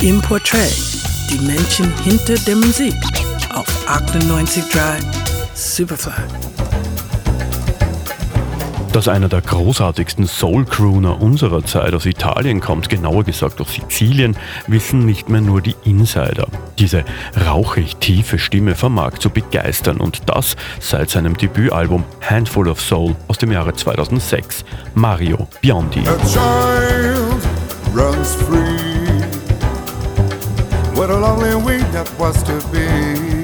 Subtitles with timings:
[0.00, 0.72] Im Portrait,
[1.28, 2.94] die Menschen hinter der Musik
[3.52, 5.02] auf 98.3
[5.54, 6.12] Superfly.
[8.92, 14.36] Dass einer der großartigsten Soul-Crooner unserer Zeit aus Italien kommt, genauer gesagt aus Sizilien,
[14.68, 16.46] wissen nicht mehr nur die Insider.
[16.78, 17.04] Diese
[17.46, 23.38] rauchig tiefe Stimme vermag zu begeistern und das seit seinem Debütalbum Handful of Soul aus
[23.38, 24.64] dem Jahre 2006.
[24.94, 26.04] Mario Biondi.
[26.06, 27.42] A child
[27.92, 28.97] runs free.
[30.98, 33.37] What a lonely week that was to be.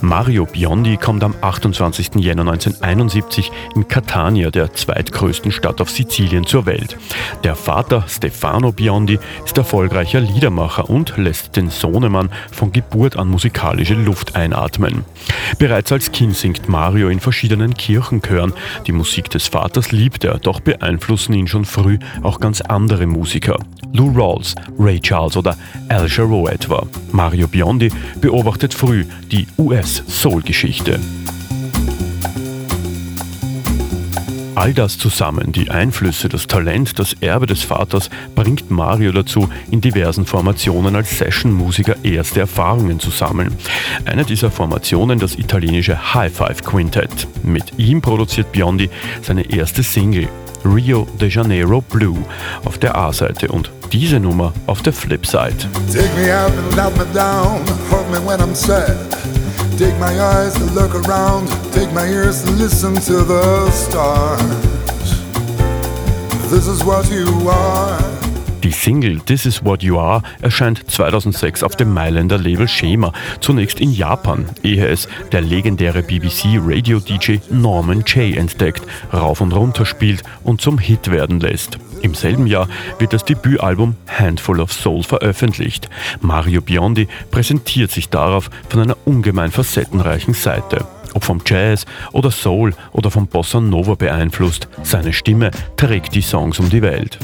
[0.00, 2.16] Mario Biondi kommt am 28.
[2.16, 6.96] Jänner 1971 in Catania, der zweitgrößten Stadt auf Sizilien, zur Welt.
[7.42, 13.94] Der Vater Stefano Biondi ist erfolgreicher Liedermacher und lässt den Sohnemann von Geburt an musikalische
[13.94, 15.04] Luft einatmen.
[15.58, 18.52] Bereits als Kind singt Mario in verschiedenen Kirchenchören.
[18.86, 23.58] Die Musik des Vaters liebt er, doch beeinflussen ihn schon früh auch ganz andere Musiker.
[23.92, 25.56] Lou Rawls, Ray Charles oder
[25.88, 26.86] Al Jarreau etwa.
[27.10, 27.90] Mario Biondi
[28.20, 29.46] beobachtet früh die
[29.88, 31.00] US-Soul-Geschichte.
[34.54, 39.80] All das zusammen, die Einflüsse, das Talent, das Erbe des Vaters, bringt Mario dazu, in
[39.80, 43.56] diversen Formationen als Session-Musiker erste Erfahrungen zu sammeln.
[44.04, 47.26] Eine dieser Formationen das italienische High Five Quintet.
[47.42, 48.90] Mit ihm produziert Biondi
[49.22, 50.28] seine erste Single,
[50.64, 52.18] Rio de Janeiro Blue,
[52.64, 55.56] auf der A-Seite und diese Nummer auf der Flip-Side.
[59.78, 64.42] Take my eyes to look around, take my ears to listen to the stars.
[66.50, 68.00] This is what you are.
[68.64, 73.78] Die Single This Is What You Are erscheint 2006 auf dem Mailänder Label Schema, zunächst
[73.78, 78.82] in Japan, ehe es der legendäre BBC-Radio-DJ Norman Jay entdeckt,
[79.12, 81.78] rauf und runter spielt und zum Hit werden lässt.
[82.02, 82.68] Im selben Jahr
[82.98, 85.88] wird das Debütalbum Handful of Soul veröffentlicht.
[86.20, 90.86] Mario Biondi präsentiert sich darauf von einer ungemein facettenreichen Seite.
[91.14, 96.58] Ob vom Jazz oder Soul oder vom Bossa Nova beeinflusst, seine Stimme trägt die Songs
[96.58, 97.18] um die Welt.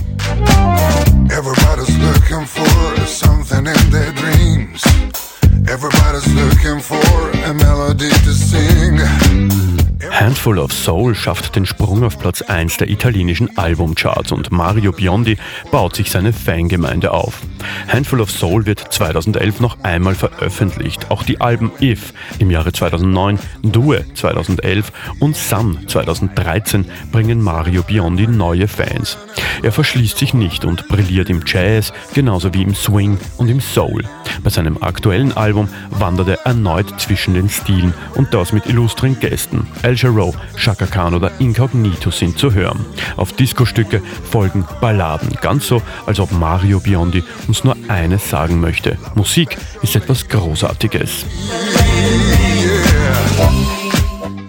[5.66, 9.83] Everybody's looking for a melody to sing.
[10.02, 15.36] Handful of Soul schafft den Sprung auf Platz 1 der italienischen Albumcharts und Mario Biondi
[15.70, 17.40] baut sich seine Fangemeinde auf.
[17.88, 21.10] Handful of Soul wird 2011 noch einmal veröffentlicht.
[21.10, 28.26] Auch die Alben If im Jahre 2009, Due 2011 und Sun 2013 bringen Mario Biondi
[28.26, 29.16] neue Fans.
[29.62, 34.02] Er verschließt sich nicht und brilliert im Jazz genauso wie im Swing und im Soul.
[34.42, 39.66] Bei seinem aktuellen Album wandert er erneut zwischen den Stilen und das mit illustren Gästen.
[39.84, 42.86] El Jarreau, Chaka Khan oder Incognito sind zu hören.
[43.18, 44.00] Auf Disco-Stücke
[44.30, 48.96] folgen Balladen, ganz so, als ob Mario Biondi uns nur eines sagen möchte.
[49.14, 51.26] Musik ist etwas Großartiges.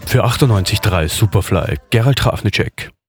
[0.06, 2.96] Für 98.3 Superfly, Gerald Trafnicek.